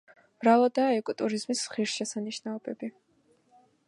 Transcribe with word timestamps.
მრავლადაა 0.43 0.95
ეკოტურიზმის 1.01 1.61
ღირსშესანიშნაობები. 1.75 2.91